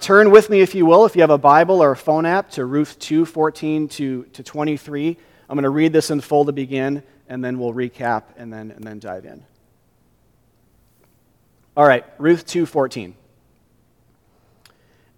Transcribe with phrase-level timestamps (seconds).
[0.00, 2.50] Turn with me, if you will, if you have a Bible or a phone app,
[2.52, 5.16] to Ruth 2 14 to, to 23.
[5.48, 8.70] I'm going to read this in full to begin, and then we'll recap and then,
[8.70, 9.44] and then dive in.
[11.76, 13.14] All right, Ruth 2 14.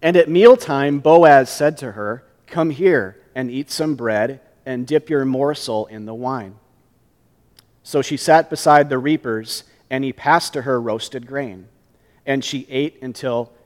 [0.01, 5.09] And at mealtime, Boaz said to her, Come here and eat some bread and dip
[5.09, 6.55] your morsel in the wine.
[7.83, 11.67] So she sat beside the reapers, and he passed to her roasted grain.
[12.25, 13.51] And she ate until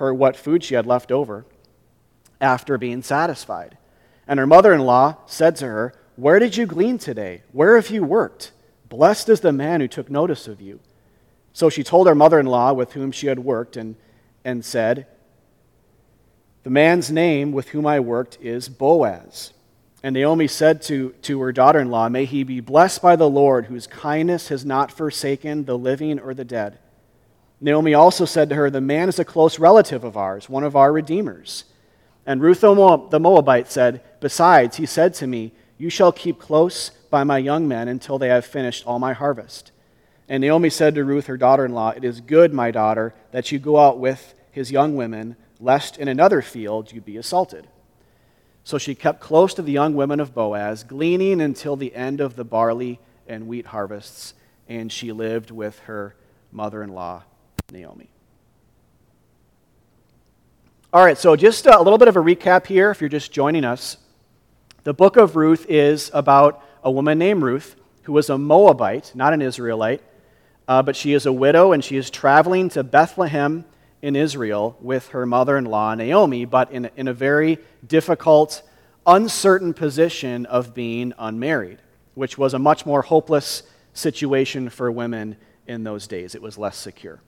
[0.00, 1.44] her what food she had left over
[2.40, 3.76] after being satisfied.
[4.26, 7.42] And her mother in law said to her, Where did you glean today?
[7.52, 8.52] Where have you worked?
[8.88, 10.80] Blessed is the man who took notice of you.
[11.52, 13.94] So she told her mother in law with whom she had worked and,
[14.44, 15.06] and said,
[16.62, 19.52] The man's name with whom I worked is Boaz.
[20.02, 23.28] And Naomi said to, to her daughter in law, May he be blessed by the
[23.28, 26.78] Lord, whose kindness has not forsaken the living or the dead.
[27.60, 30.76] Naomi also said to her, The man is a close relative of ours, one of
[30.76, 31.64] our redeemers.
[32.24, 37.24] And Ruth the Moabite said, Besides, he said to me, You shall keep close by
[37.24, 39.72] my young men until they have finished all my harvest.
[40.28, 43.52] And Naomi said to Ruth, her daughter in law, It is good, my daughter, that
[43.52, 47.66] you go out with his young women, lest in another field you be assaulted.
[48.64, 52.36] So she kept close to the young women of Boaz, gleaning until the end of
[52.36, 54.34] the barley and wheat harvests,
[54.68, 56.14] and she lived with her
[56.52, 57.24] mother in law
[57.72, 58.10] Naomi.
[60.92, 63.64] All right, so just a little bit of a recap here if you're just joining
[63.64, 63.96] us.
[64.82, 69.32] The book of Ruth is about a woman named Ruth who was a Moabite, not
[69.32, 70.02] an Israelite,
[70.66, 73.64] uh, but she is a widow and she is traveling to Bethlehem
[74.02, 78.62] in Israel with her mother in law, Naomi, but in, in a very difficult,
[79.06, 81.78] uncertain position of being unmarried,
[82.14, 86.34] which was a much more hopeless situation for women in those days.
[86.34, 87.20] It was less secure.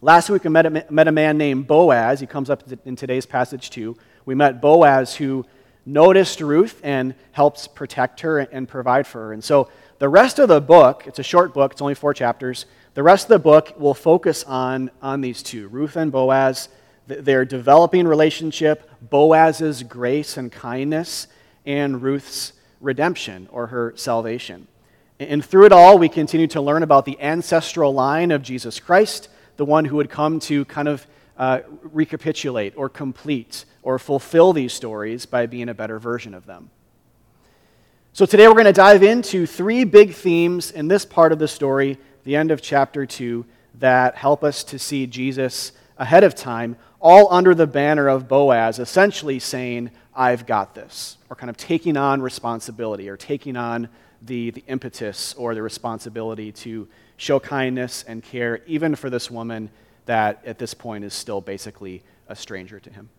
[0.00, 2.20] Last week we met a, met a man named Boaz.
[2.20, 3.96] He comes up in today's passage too.
[4.26, 5.44] We met Boaz who
[5.84, 9.32] noticed Ruth and helps protect her and provide for her.
[9.32, 12.66] And so the rest of the book, it's a short book, it's only four chapters.
[12.94, 16.68] The rest of the book will focus on, on these two Ruth and Boaz,
[17.08, 21.26] their developing relationship, Boaz's grace and kindness,
[21.66, 24.68] and Ruth's redemption or her salvation.
[25.18, 29.28] And through it all, we continue to learn about the ancestral line of Jesus Christ
[29.58, 34.72] the one who would come to kind of uh, recapitulate or complete or fulfill these
[34.72, 36.70] stories by being a better version of them.
[38.12, 41.48] So today we're going to dive into three big themes in this part of the
[41.48, 43.44] story, the end of chapter 2,
[43.80, 48.78] that help us to see Jesus ahead of time, all under the banner of Boaz,
[48.78, 53.88] essentially saying, I've got this, or kind of taking on responsibility, or taking on
[54.22, 59.68] the, the impetus or the responsibility to show kindness and care, even for this woman
[60.06, 63.10] that at this point is still basically a stranger to him.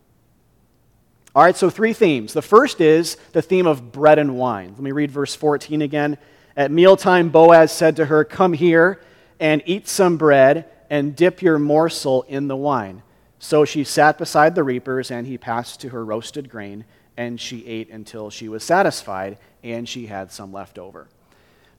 [1.35, 2.33] All right, so three themes.
[2.33, 4.71] The first is the theme of bread and wine.
[4.71, 6.17] Let me read verse 14 again.
[6.57, 8.99] At mealtime, Boaz said to her, Come here
[9.39, 13.03] and eat some bread and dip your morsel in the wine.
[13.37, 16.83] So she sat beside the reapers, and he passed to her roasted grain,
[17.15, 21.07] and she ate until she was satisfied, and she had some left over.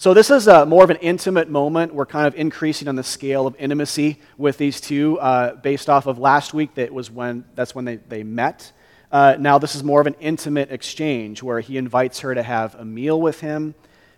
[0.01, 1.95] So, this is a, more of an intimate moment.
[1.95, 6.07] We're kind of increasing on the scale of intimacy with these two uh, based off
[6.07, 6.73] of last week.
[6.77, 8.73] That was when, that's when they, they met.
[9.13, 12.77] Uh, now, this is more of an intimate exchange where he invites her to have
[12.77, 13.75] a meal with him,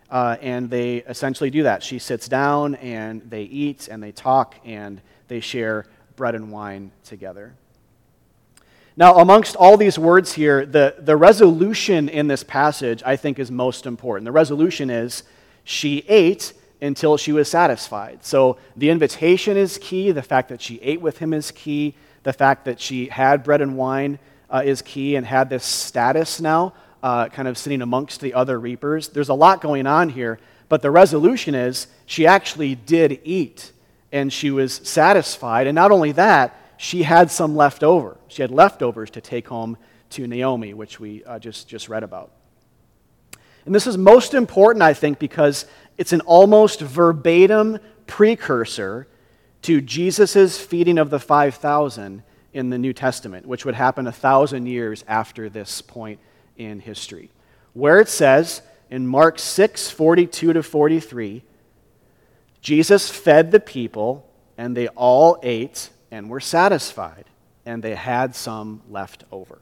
[0.09, 1.83] uh, and they essentially do that.
[1.83, 6.93] She sits down, and they eat, and they talk, and they share bread and wine
[7.03, 7.55] together.
[8.97, 13.51] Now, amongst all these words here, the, the resolution in this passage I think is
[13.51, 14.27] most important.
[14.27, 15.25] The resolution is
[15.65, 18.25] she ate until she was satisfied.
[18.25, 20.11] So the invitation is key.
[20.11, 21.95] The fact that she ate with him is key.
[22.25, 24.19] The fact that she had bread and wine
[24.51, 28.59] uh, is key and had this status now, uh, kind of sitting amongst the other
[28.59, 29.09] reapers.
[29.09, 30.39] There's a lot going on here,
[30.69, 33.73] but the resolution is she actually did eat
[34.11, 35.67] and she was satisfied.
[35.67, 38.17] And not only that, she had some left over.
[38.29, 39.79] She had leftovers to take home
[40.11, 42.33] to Naomi, which we uh, just, just read about.
[43.65, 45.67] And this is most important, I think, because
[45.97, 49.07] it's an almost verbatim precursor
[49.63, 52.23] to Jesus' feeding of the 5,000
[52.53, 56.19] in the New Testament, which would happen a thousand years after this point
[56.57, 57.31] in history,
[57.73, 61.43] where it says in Mark 6 42 to 43,
[62.61, 67.25] Jesus fed the people, and they all ate and were satisfied,
[67.65, 69.61] and they had some left over.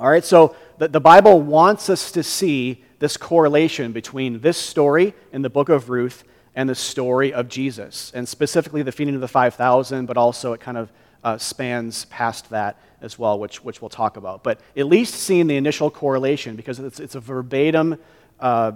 [0.00, 5.12] All right, so the, the Bible wants us to see this correlation between this story
[5.30, 6.24] in the book of Ruth
[6.54, 10.60] and the story of Jesus, and specifically the feeding of the 5,000, but also it
[10.60, 10.90] kind of
[11.22, 14.42] uh, spans past that as well, which, which we'll talk about.
[14.42, 17.98] But at least seeing the initial correlation, because it's, it's a verbatim
[18.40, 18.72] uh,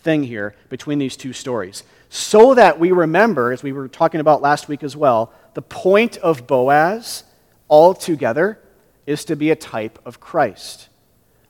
[0.00, 1.82] thing here between these two stories.
[2.10, 6.18] So that we remember, as we were talking about last week as well, the point
[6.18, 7.24] of Boaz
[7.70, 8.58] altogether
[9.08, 10.90] is to be a type of Christ.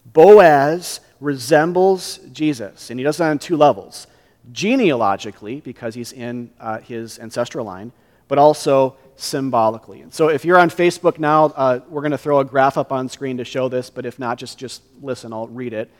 [0.07, 4.07] Boaz resembles Jesus, and he does that on two levels
[4.53, 7.93] genealogically, because he's in uh, his ancestral line,
[8.29, 10.01] but also symbolically.
[10.01, 12.93] And so if you're on Facebook now, uh, we're going to throw a graph up
[12.93, 15.91] on screen to show this, but if not, just, just listen, I'll read it.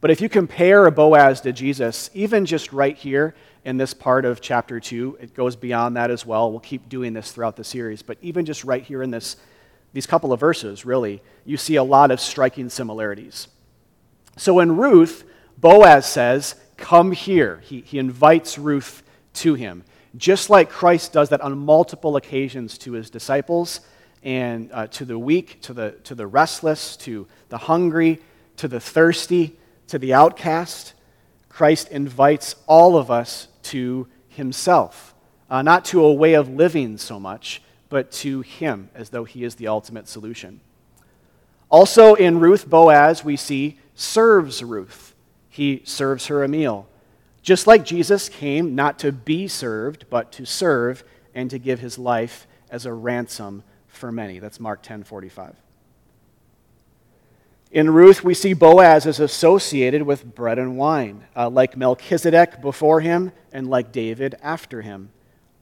[0.00, 4.40] But if you compare Boaz to Jesus, even just right here in this part of
[4.40, 6.50] chapter 2, it goes beyond that as well.
[6.50, 9.36] We'll keep doing this throughout the series, but even just right here in this,
[9.92, 13.48] these couple of verses, really, you see a lot of striking similarities.
[14.36, 15.24] So in Ruth,
[15.56, 17.60] Boaz says, Come here.
[17.64, 19.02] He, he invites Ruth
[19.34, 19.82] to him
[20.16, 23.80] just like Christ does that on multiple occasions to his disciples
[24.22, 28.20] and uh, to the weak, to the, to the restless, to the hungry,
[28.56, 29.56] to the thirsty,
[29.86, 30.94] to the outcast.
[31.48, 35.14] Christ invites all of us to himself,
[35.50, 39.44] uh, not to a way of living so much, but to him as though he
[39.44, 40.60] is the ultimate solution.
[41.70, 45.14] Also in Ruth, Boaz, we see serves Ruth.
[45.48, 46.88] He serves her a meal.
[47.42, 51.04] Just like Jesus came not to be served, but to serve
[51.34, 54.38] and to give his life as a ransom for many.
[54.38, 55.56] That's Mark 10 45.
[57.70, 63.00] In Ruth, we see Boaz is associated with bread and wine, uh, like Melchizedek before
[63.00, 65.10] him and like David after him.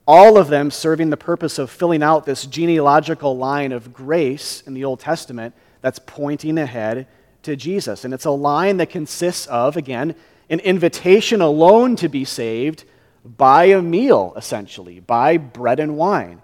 [0.06, 4.74] All of them serving the purpose of filling out this genealogical line of grace in
[4.74, 7.06] the Old Testament that's pointing ahead
[7.42, 8.04] to Jesus.
[8.04, 10.14] And it's a line that consists of, again,
[10.48, 12.84] an invitation alone to be saved
[13.24, 16.40] by a meal, essentially, by bread and wine.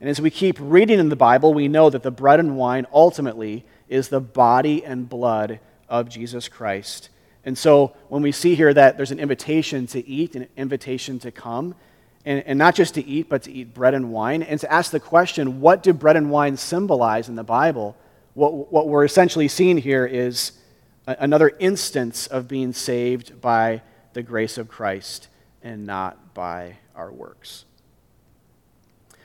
[0.00, 2.86] And as we keep reading in the Bible, we know that the bread and wine
[2.92, 7.10] ultimately is the body and blood of Jesus Christ.
[7.44, 11.30] And so when we see here that there's an invitation to eat, an invitation to
[11.30, 11.74] come,
[12.24, 14.90] and, and not just to eat, but to eat bread and wine, and to ask
[14.90, 17.96] the question, what do bread and wine symbolize in the Bible?
[18.34, 20.52] What, what we're essentially seeing here is
[21.06, 23.82] another instance of being saved by
[24.14, 25.28] the grace of Christ
[25.62, 27.64] and not by our works.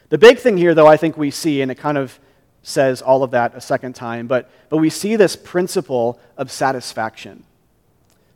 [0.10, 2.20] The big thing here, though, I think we see, and it kind of
[2.64, 7.44] says all of that a second time, but, but we see this principle of satisfaction.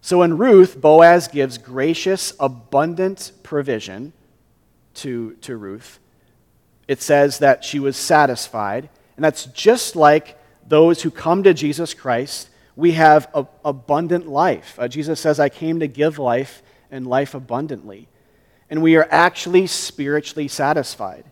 [0.01, 4.13] So in Ruth, Boaz gives gracious, abundant provision
[4.95, 6.00] to, to Ruth.
[6.88, 11.94] It says that she was satisfied, and that's just like those who come to Jesus
[11.94, 14.75] Christ we have a, abundant life.
[14.80, 18.07] Uh, Jesus says, I came to give life and life abundantly.
[18.69, 21.25] And we are actually spiritually satisfied.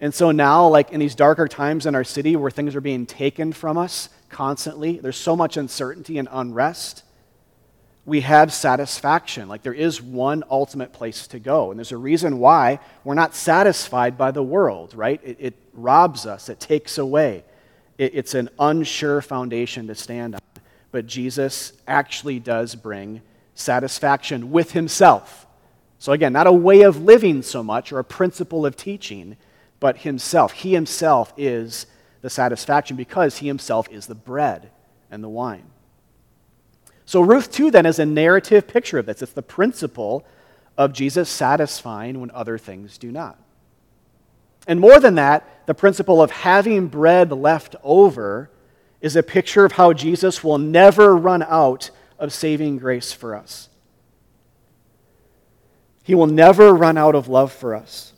[0.00, 3.06] And so now, like in these darker times in our city where things are being
[3.06, 7.02] taken from us constantly, there's so much uncertainty and unrest,
[8.06, 9.48] we have satisfaction.
[9.48, 11.70] Like there is one ultimate place to go.
[11.70, 15.20] And there's a reason why we're not satisfied by the world, right?
[15.22, 17.44] It, it robs us, it takes away.
[17.98, 20.40] It, it's an unsure foundation to stand on
[20.96, 23.20] but Jesus actually does bring
[23.54, 25.46] satisfaction with himself.
[25.98, 29.36] So, again, not a way of living so much or a principle of teaching,
[29.78, 30.52] but himself.
[30.52, 31.84] He himself is
[32.22, 34.70] the satisfaction because he himself is the bread
[35.10, 35.64] and the wine.
[37.06, 39.22] So, Ruth 2 then is a narrative picture of this.
[39.22, 40.26] It's the principle
[40.76, 43.38] of Jesus satisfying when other things do not.
[44.66, 48.50] And more than that, the principle of having bread left over
[49.00, 53.68] is a picture of how Jesus will never run out of saving grace for us.
[56.02, 58.12] He will never run out of love for us.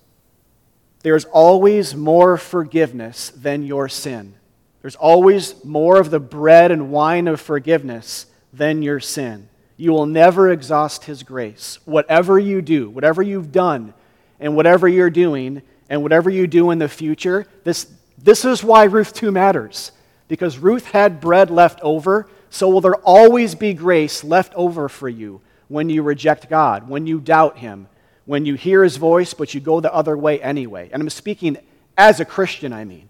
[1.03, 4.35] There's always more forgiveness than your sin.
[4.81, 9.49] There's always more of the bread and wine of forgiveness than your sin.
[9.77, 11.79] You will never exhaust His grace.
[11.85, 13.95] Whatever you do, whatever you've done,
[14.41, 18.85] and whatever you're doing, and whatever you do in the future, this, this is why
[18.85, 19.93] Ruth 2 matters
[20.29, 25.09] because Ruth had bread left over, so will there always be grace left over for
[25.09, 27.89] you when you reject God, when you doubt Him,
[28.27, 30.91] when you hear His voice, but you go the other way anyway.
[30.93, 31.57] And I'm speaking
[31.97, 33.09] as a Christian, I mean.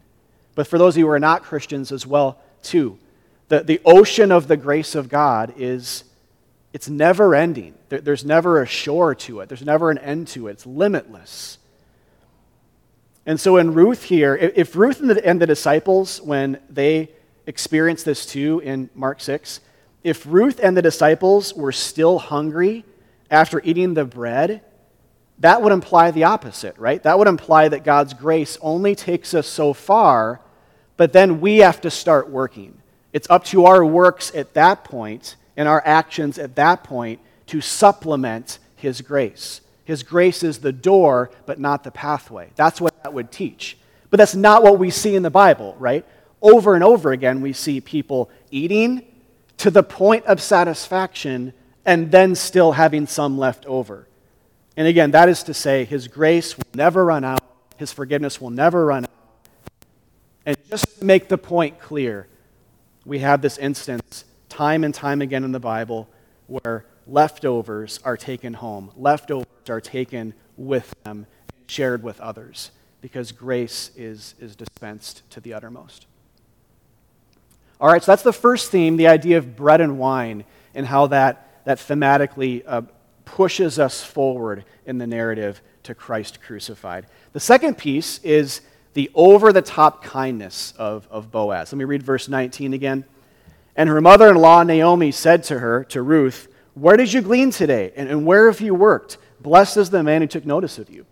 [0.54, 2.98] but for those of you who are not Christians as well, too.
[3.48, 6.04] The, the ocean of the grace of God is
[6.72, 7.74] it's never ending.
[7.88, 9.48] There, there's never a shore to it.
[9.48, 10.52] There's never an end to it.
[10.52, 11.58] It's limitless.
[13.24, 17.10] And so in Ruth here, if Ruth and the, and the disciples, when they
[17.46, 19.60] experienced this too in Mark 6,
[20.04, 22.84] if Ruth and the disciples were still hungry
[23.30, 24.62] after eating the bread,
[25.40, 27.02] that would imply the opposite, right?
[27.02, 30.40] That would imply that God's grace only takes us so far,
[30.96, 32.80] but then we have to start working.
[33.12, 37.60] It's up to our works at that point and our actions at that point to
[37.60, 39.60] supplement His grace.
[39.84, 42.50] His grace is the door, but not the pathway.
[42.56, 43.78] That's what that would teach.
[44.10, 46.04] But that's not what we see in the Bible, right?
[46.42, 49.04] Over and over again, we see people eating
[49.58, 51.52] to the point of satisfaction
[51.84, 54.06] and then still having some left over.
[54.76, 57.40] And again, that is to say, His grace will never run out,
[57.76, 59.10] His forgiveness will never run out.
[60.46, 62.28] And just to make the point clear,
[63.08, 66.08] we have this instance time and time again in the Bible
[66.46, 71.26] where leftovers are taken home, leftovers are taken with them,
[71.66, 76.06] shared with others, because grace is, is dispensed to the uttermost.
[77.80, 81.06] All right, so that's the first theme the idea of bread and wine and how
[81.06, 82.82] that, that thematically uh,
[83.24, 87.06] pushes us forward in the narrative to Christ crucified.
[87.32, 88.60] The second piece is
[88.98, 91.70] the over the top kindness of, of Boaz.
[91.70, 93.04] Let me read verse 19 again.
[93.76, 97.52] And her mother in law, Naomi, said to her, to Ruth, Where did you glean
[97.52, 97.92] today?
[97.94, 99.18] And, and where have you worked?
[99.40, 101.06] Blessed is the man who took notice of you.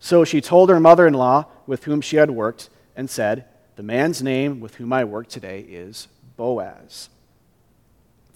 [0.00, 3.44] So she told her mother in law, with whom she had worked, and said,
[3.76, 7.10] The man's name with whom I work today is Boaz.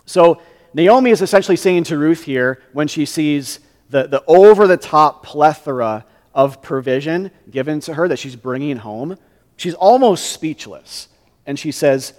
[0.07, 0.41] So
[0.73, 3.59] Naomi is essentially saying to Ruth here, when she sees
[3.91, 6.05] the, the over the top plethora
[6.35, 9.17] of provision given to her that she's bringing home,
[9.57, 11.09] she's almost speechless.
[11.47, 12.15] And she says,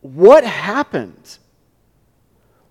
[0.00, 1.38] What happened?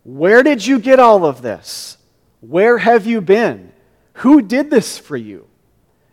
[0.03, 1.97] Where did you get all of this?
[2.39, 3.73] Where have you been?
[4.13, 5.47] Who did this for you?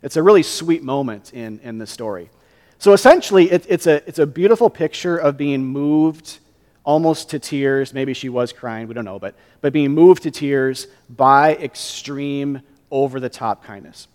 [0.03, 2.31] It's a really sweet moment in, in the story.
[2.79, 6.41] So essentially, it, it's, a, it's a beautiful picture of being moved
[6.83, 7.95] almost to tears.
[7.95, 12.61] Maybe she was crying, we don't know, but, but being moved to tears by extreme,
[12.95, 14.07] over the top kindness.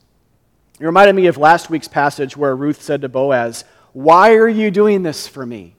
[0.79, 4.71] It reminded me of last week's passage where Ruth said to Boaz, Why are you
[4.71, 5.75] doing this for me?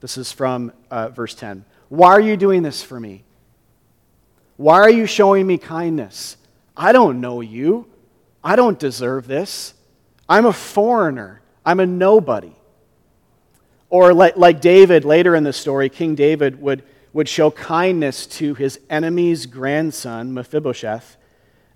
[0.00, 1.64] This is from uh, verse 10.
[1.88, 3.24] Why are you doing this for me?
[4.56, 6.36] Why are you showing me kindness?
[6.76, 7.86] I don't know you.
[8.44, 9.72] I don't deserve this.
[10.28, 11.40] I'm a foreigner.
[11.64, 12.52] I'm a nobody.
[13.88, 18.54] Or like, like David, later in the story, King David would, would show kindness to
[18.54, 21.16] his enemy's grandson, Mephibosheth.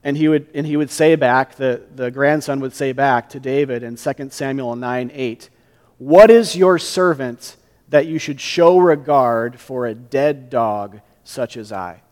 [0.03, 3.41] And he would, and he would say back, the, the grandson would say back to
[3.41, 5.51] David in 2 Samuel 9 8,
[5.99, 7.57] What is your servant
[7.91, 12.03] that you should show regard for a dead dog such as I?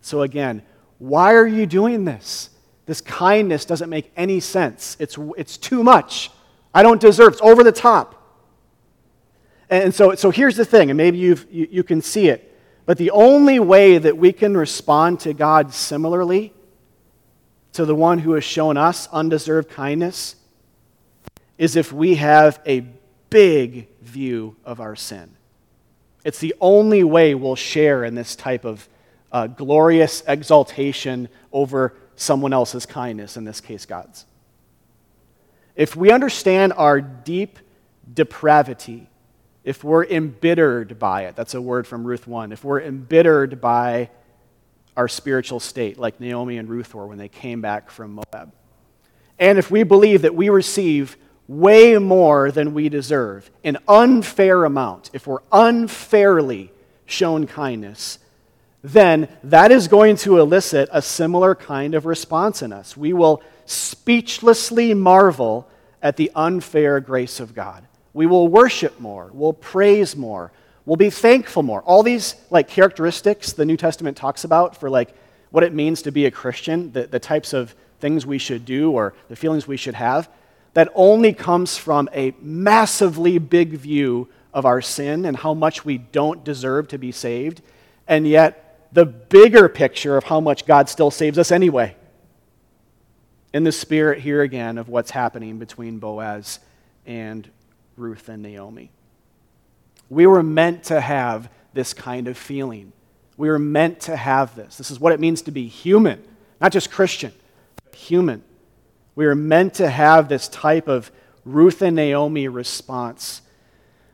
[0.00, 0.62] So again,
[0.98, 2.50] why are you doing this?
[2.86, 4.96] This kindness doesn't make any sense.
[4.98, 6.30] It's, it's too much.
[6.74, 7.32] I don't deserve it.
[7.34, 8.18] It's over the top.
[9.68, 12.48] And so, so here's the thing, and maybe you've, you, you can see it.
[12.84, 16.52] But the only way that we can respond to God similarly
[17.72, 20.36] to the one who has shown us undeserved kindness
[21.58, 22.80] is if we have a
[23.30, 25.36] big view of our sin.
[26.24, 28.88] It's the only way we'll share in this type of
[29.32, 34.26] uh, glorious exaltation over someone else's kindness, in this case, God's.
[35.74, 37.58] If we understand our deep
[38.12, 39.08] depravity,
[39.64, 44.10] if we're embittered by it, that's a word from Ruth 1, if we're embittered by
[44.96, 48.52] our spiritual state, like Naomi and Ruth were when they came back from Moab,
[49.38, 51.16] and if we believe that we receive
[51.48, 56.70] way more than we deserve, an unfair amount, if we're unfairly
[57.06, 58.18] shown kindness,
[58.82, 62.96] then that is going to elicit a similar kind of response in us.
[62.96, 65.68] We will speechlessly marvel
[66.00, 67.86] at the unfair grace of God.
[68.12, 69.30] We will worship more.
[69.32, 70.52] We'll praise more.
[70.84, 71.82] We'll be thankful more.
[71.82, 75.14] All these like characteristics the New Testament talks about for like
[75.50, 78.90] what it means to be a Christian, the, the types of things we should do
[78.90, 80.28] or the feelings we should have,
[80.74, 85.98] that only comes from a massively big view of our sin and how much we
[85.98, 87.62] don't deserve to be saved,
[88.08, 91.96] and yet the bigger picture of how much God still saves us anyway.
[93.54, 96.58] In the spirit here again of what's happening between Boaz
[97.06, 97.48] and
[97.96, 98.90] Ruth and Naomi.
[100.12, 102.92] We were meant to have this kind of feeling.
[103.38, 104.76] We were meant to have this.
[104.76, 106.22] This is what it means to be human,
[106.60, 107.32] not just Christian,
[107.82, 108.44] but human.
[109.14, 111.10] We were meant to have this type of
[111.46, 113.40] Ruth and Naomi response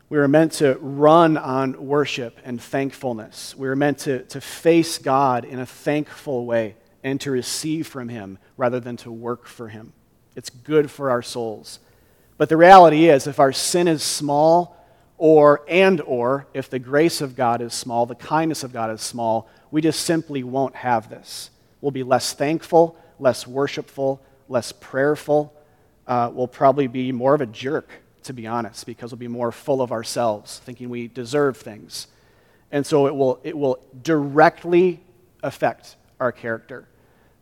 [0.09, 3.57] We were meant to run on worship and thankfulness.
[3.57, 8.09] We were meant to, to face God in a thankful way and to receive from
[8.09, 9.93] Him rather than to work for Him.
[10.37, 11.81] It's good for our souls.
[12.37, 14.78] But the reality is, if our sin is small,
[15.19, 19.03] or and or if the grace of God is small, the kindness of God is
[19.03, 21.51] small, we just simply won't have this.
[21.81, 25.53] We'll be less thankful, less worshipful, less prayerful.
[26.07, 27.91] Uh, we'll probably be more of a jerk,
[28.23, 32.07] to be honest, because we'll be more full of ourselves, thinking we deserve things.
[32.71, 35.01] And so it will, it will directly
[35.43, 36.89] affect our character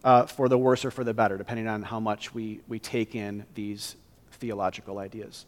[0.02, 3.14] uh, for the worse or for the better, depending on how much we, we take
[3.14, 3.96] in these
[4.32, 5.46] theological ideas.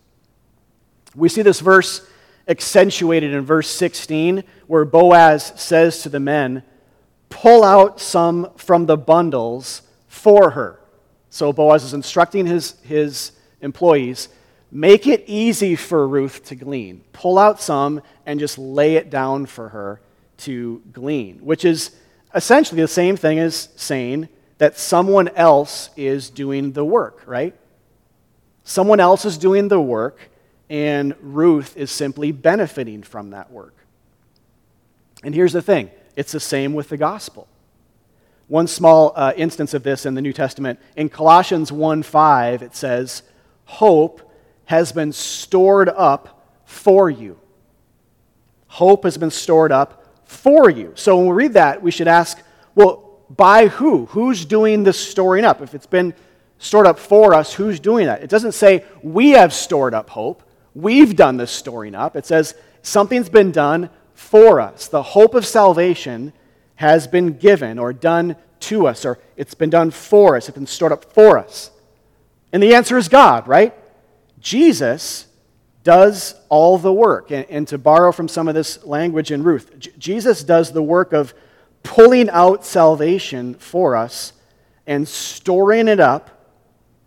[1.14, 2.08] We see this verse
[2.48, 6.62] accentuated in verse 16, where Boaz says to the men,
[7.28, 10.80] Pull out some from the bundles for her.
[11.28, 14.28] So Boaz is instructing his, his employees
[14.70, 17.02] make it easy for Ruth to glean.
[17.12, 20.00] Pull out some and just lay it down for her
[20.38, 21.92] to glean, which is
[22.34, 24.28] essentially the same thing as saying
[24.58, 27.54] that someone else is doing the work, right?
[28.64, 30.30] Someone else is doing the work,
[30.70, 33.74] and Ruth is simply benefiting from that work.
[35.22, 37.48] And here's the thing it's the same with the gospel.
[38.48, 42.74] One small uh, instance of this in the New Testament, in Colossians 1 5, it
[42.74, 43.22] says,
[43.64, 44.22] Hope
[44.64, 47.38] has been stored up for you.
[48.68, 50.92] Hope has been stored up for you.
[50.94, 52.38] So when we read that, we should ask,
[52.74, 54.06] well, by who?
[54.06, 55.60] Who's doing the storing up?
[55.60, 56.14] If it's been
[56.58, 58.22] stored up for us, who's doing that?
[58.22, 60.42] It doesn't say we have stored up hope.
[60.80, 62.14] We've done the storing up.
[62.14, 64.86] It says something's been done for us.
[64.86, 66.32] The hope of salvation
[66.76, 70.66] has been given or done to us, or it's been done for us, it's been
[70.68, 71.72] stored up for us.
[72.52, 73.74] And the answer is God, right?
[74.38, 75.26] Jesus
[75.82, 77.32] does all the work.
[77.32, 80.82] And, and to borrow from some of this language in Ruth, J- Jesus does the
[80.82, 81.34] work of
[81.82, 84.32] pulling out salvation for us
[84.86, 86.30] and storing it up,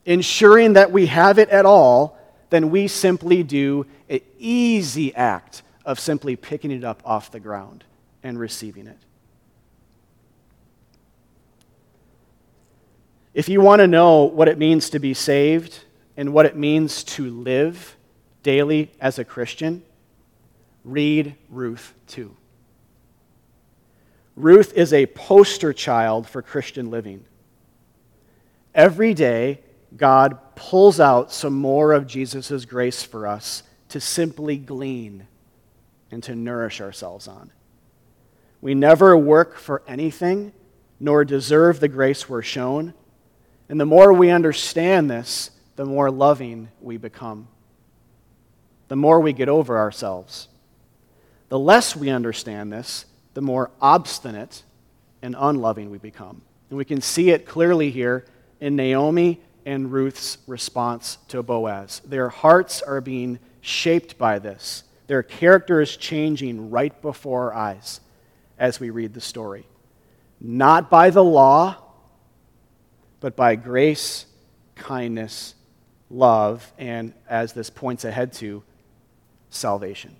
[0.05, 2.17] ensuring that we have it at all
[2.51, 7.83] then we simply do an easy act of simply picking it up off the ground
[8.21, 8.99] and receiving it.
[13.33, 15.85] If you want to know what it means to be saved
[16.17, 17.95] and what it means to live
[18.43, 19.81] daily as a Christian,
[20.83, 22.35] read Ruth 2.
[24.35, 27.23] Ruth is a poster child for Christian living.
[28.75, 29.61] Every day,
[29.95, 35.26] God pulls out some more of Jesus' grace for us to simply glean
[36.12, 37.52] and to nourish ourselves on.
[38.62, 40.54] We never work for anything,
[41.00, 42.93] nor deserve the grace we're shown.
[43.69, 47.47] And the more we understand this, the more loving we become.
[48.88, 50.47] The more we get over ourselves.
[51.50, 54.62] The less we understand this, the more obstinate
[55.24, 56.43] and unloving we become.
[56.69, 58.26] And we can see it clearly here
[58.60, 62.02] in Naomi and Ruth's response to Boaz.
[62.06, 64.84] Their hearts are being shaped by this.
[65.08, 68.00] Their character is changing right before our eyes
[68.58, 69.67] as we read the story.
[70.39, 71.78] Not by the law,
[73.19, 74.26] but by grace,
[74.76, 75.56] kindness,
[76.10, 78.63] love, and as this points ahead to,
[79.50, 80.15] salvation.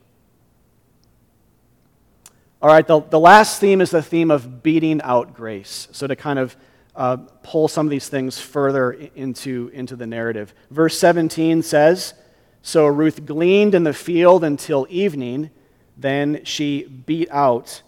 [2.62, 5.88] All right, the, the last theme is the theme of beating out grace.
[5.92, 6.56] So, to kind of
[6.96, 10.54] uh, pull some of these things further into, into the narrative.
[10.70, 12.14] Verse 17 says
[12.62, 15.50] So Ruth gleaned in the field until evening,
[15.98, 17.82] then she beat out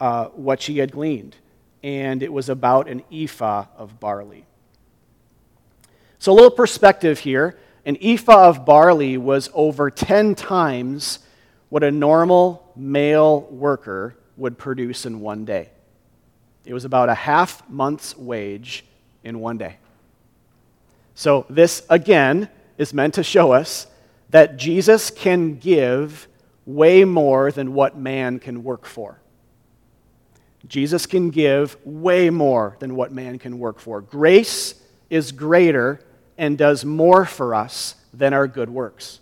[0.00, 1.36] uh, what she had gleaned,
[1.82, 4.46] and it was about an ephah of barley.
[6.18, 7.58] So, a little perspective here.
[7.84, 11.18] An ephah of barley was over 10 times
[11.68, 15.70] what a normal male worker would produce in one day.
[16.64, 18.84] It was about a half month's wage
[19.24, 19.76] in one day.
[21.14, 22.48] So, this again
[22.78, 23.86] is meant to show us
[24.30, 26.26] that Jesus can give
[26.64, 29.18] way more than what man can work for.
[30.68, 34.00] Jesus can give way more than what man can work for.
[34.00, 34.74] Grace
[35.10, 36.00] is greater
[36.38, 39.20] and does more for us than our good works.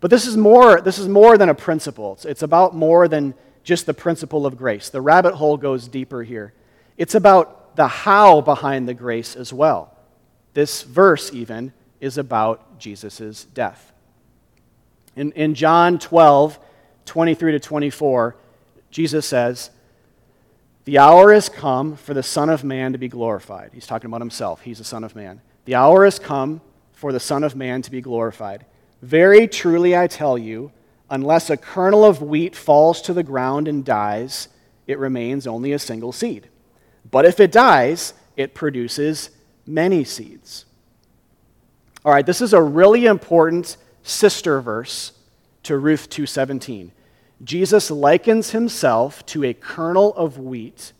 [0.00, 2.12] But this is more, this is more than a principle.
[2.14, 3.32] It's, it's about more than
[3.64, 4.90] just the principle of grace.
[4.90, 6.52] The rabbit hole goes deeper here.
[6.96, 9.96] It's about the how behind the grace as well.
[10.52, 13.92] This verse, even, is about Jesus' death.
[15.16, 16.58] In, in John 12,
[17.06, 18.36] 23 to 24,
[18.90, 19.70] Jesus says,
[20.84, 23.70] The hour has come for the Son of Man to be glorified.
[23.72, 24.60] He's talking about himself.
[24.60, 25.40] He's the Son of Man.
[25.64, 26.60] The hour has come
[26.92, 28.66] for the Son of Man to be glorified.
[29.02, 30.72] Very truly I tell you,
[31.14, 34.48] unless a kernel of wheat falls to the ground and dies,
[34.88, 36.48] it remains only a single seed.
[37.08, 39.30] But if it dies, it produces
[39.64, 40.64] many seeds.
[42.04, 45.12] All right, this is a really important sister verse
[45.62, 46.90] to Ruth 2:17.
[47.44, 50.92] Jesus likens himself to a kernel of wheat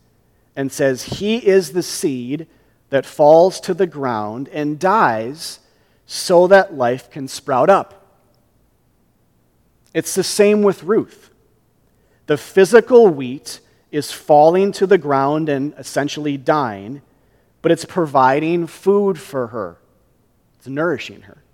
[0.55, 2.47] and says he is the seed
[2.91, 5.59] that falls to the ground and dies
[6.07, 8.04] so that life can sprout up.
[9.95, 11.31] It's the same with Ruth.
[12.27, 13.61] The physical wheat
[13.93, 17.01] is falling to the ground and essentially dying,
[17.63, 19.79] but it's providing food for her,
[20.59, 21.45] it's nourishing her.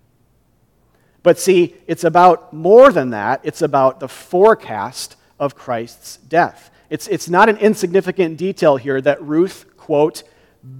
[1.23, 3.43] But see, it's about more than that.
[3.45, 6.71] It's about the forecast of Christ's death.
[6.89, 10.23] It's, it's not an insignificant detail here that Ruth, quote,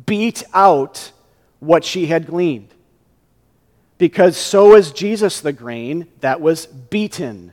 [0.07, 1.13] beat out
[1.59, 2.75] what she had gleaned.
[4.01, 7.53] Because so is Jesus the grain that was beaten.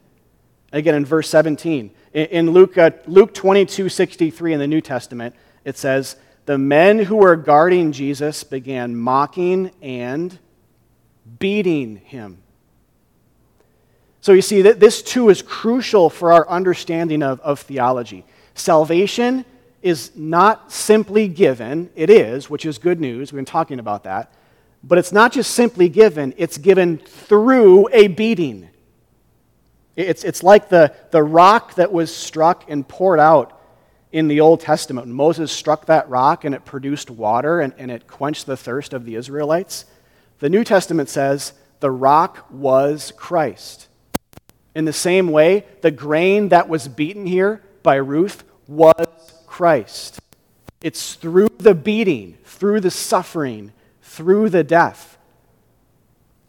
[0.71, 1.91] Again, in verse 17.
[2.13, 7.17] In Luke, uh, Luke 22 63 in the New Testament, it says, The men who
[7.17, 10.39] were guarding Jesus began mocking and
[11.37, 12.37] beating him.
[14.21, 18.23] So you see, that this too is crucial for our understanding of, of theology.
[18.55, 19.43] Salvation
[19.81, 23.33] is not simply given, it is, which is good news.
[23.33, 24.31] We've been talking about that.
[24.87, 28.69] But it's not just simply given, it's given through a beating.
[29.97, 33.59] It's, it's like the, the rock that was struck and poured out
[34.13, 35.07] in the Old Testament.
[35.07, 39.03] Moses struck that rock and it produced water and, and it quenched the thirst of
[39.03, 39.85] the Israelites.
[40.39, 43.87] The New Testament says the rock was Christ.
[44.73, 49.07] In the same way, the grain that was beaten here by Ruth was
[49.47, 50.21] Christ.
[50.79, 53.73] It's through the beating, through the suffering,
[54.07, 55.17] through the death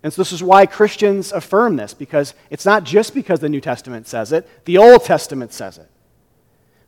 [0.03, 3.61] and so this is why Christians affirm this, because it's not just because the New
[3.61, 5.90] Testament says it, the Old Testament says it.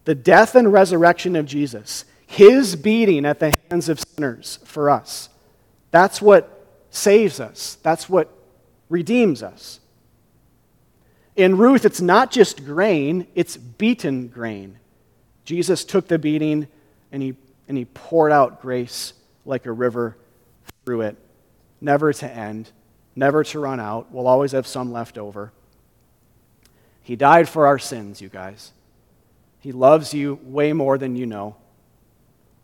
[0.04, 5.28] The death and resurrection of Jesus, his beating at the hands of sinners for us,
[5.90, 8.32] that's what saves us, that's what
[8.88, 9.80] redeems us.
[11.34, 14.78] In Ruth, it's not just grain, it's beaten grain.
[15.44, 16.68] Jesus took the beating
[17.10, 17.34] and he,
[17.66, 20.16] and he poured out grace like a river
[20.90, 21.16] through it,
[21.80, 22.72] never to end
[23.14, 24.10] never to run out.
[24.10, 25.52] We'll always have some left over.
[27.02, 28.72] He died for our sins, you guys.
[29.60, 31.56] He loves you way more than you know.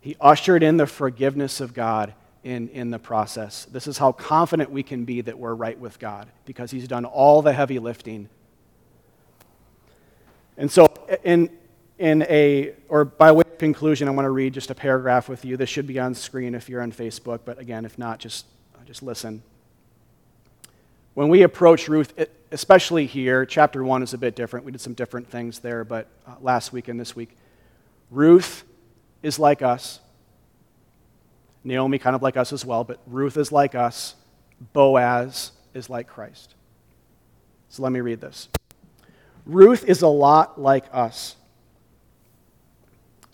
[0.01, 2.13] He ushered in the forgiveness of God
[2.43, 3.65] in, in the process.
[3.65, 7.05] This is how confident we can be that we're right with God, because He's done
[7.05, 8.29] all the heavy lifting.
[10.57, 10.87] And so,
[11.23, 11.51] in,
[11.99, 15.57] in a, or by way conclusion, I want to read just a paragraph with you.
[15.57, 18.45] This should be on screen if you're on Facebook, but again, if not, just,
[18.85, 19.43] just listen
[21.17, 22.13] when we approach Ruth,
[22.51, 24.67] especially here, chapter 1 is a bit different.
[24.67, 27.35] We did some different things there, but uh, last week and this week,
[28.11, 28.63] Ruth
[29.23, 29.99] is like us.
[31.63, 34.13] Naomi, kind of like us as well, but Ruth is like us.
[34.73, 36.53] Boaz is like Christ.
[37.69, 38.47] So let me read this.
[39.47, 41.35] Ruth is a lot like us.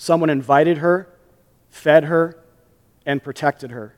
[0.03, 1.07] Someone invited her,
[1.69, 2.37] fed her,
[3.05, 3.95] and protected her.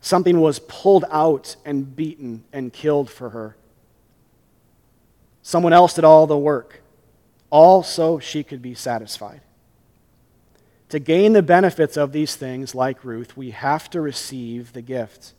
[0.00, 3.54] Something was pulled out and beaten and killed for her.
[5.42, 6.80] Someone else did all the work,
[7.50, 9.42] all so she could be satisfied.
[10.88, 15.34] To gain the benefits of these things, like Ruth, we have to receive the gift.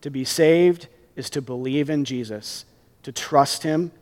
[0.00, 2.64] To be saved is to believe in Jesus,
[3.04, 3.92] to trust him,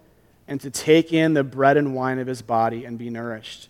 [0.48, 3.68] and to take in the bread and wine of his body and be nourished.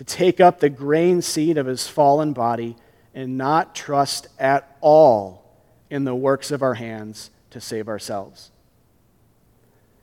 [0.00, 2.74] To take up the grain seed of his fallen body
[3.14, 5.44] and not trust at all
[5.90, 8.50] in the works of our hands to save ourselves.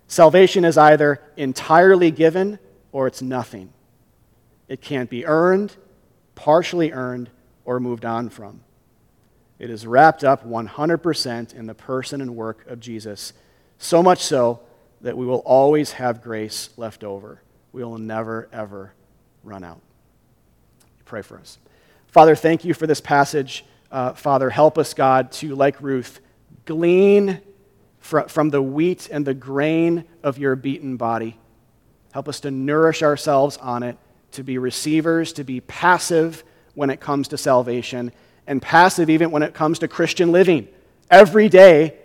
[0.06, 2.60] Salvation is either entirely given
[2.92, 3.74] or it's nothing.
[4.68, 5.76] It can't be earned,
[6.36, 7.32] partially earned,
[7.66, 8.62] or moved on from.
[9.58, 13.34] It is wrapped up 100% in the person and work of Jesus,
[13.80, 14.60] so much so
[15.02, 17.42] that we will always have grace left over.
[17.72, 18.94] We will never, ever
[19.44, 19.82] run out.
[21.08, 21.58] Pray for us.
[22.08, 23.64] Father, thank you for this passage.
[23.90, 26.20] Uh, Father, help us, God, to, like Ruth,
[26.66, 27.40] glean
[28.00, 31.40] fr- from the wheat and the grain of your beaten body.
[32.12, 33.98] Help us to nourish ourselves on it,
[34.34, 36.44] to be receivers, to be passive
[36.76, 38.12] when it comes to salvation,
[38.46, 40.68] and passive even when it comes to Christian living.
[41.10, 41.98] Every day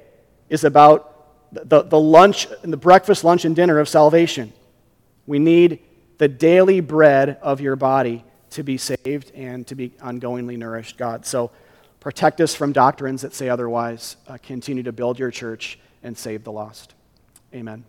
[0.48, 1.08] is about
[1.50, 4.52] the, the lunch, and the breakfast, lunch, and dinner of salvation.
[5.26, 5.80] We need
[6.18, 11.26] the daily bread of your body to be saved and to be ongoingly nourished, God.
[11.26, 11.50] So
[12.02, 14.16] Protect us from doctrines that say otherwise.
[14.26, 16.94] Uh, continue to build your church and save the lost.
[17.54, 17.84] Amen.